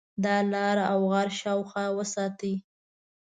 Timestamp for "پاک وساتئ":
1.89-2.53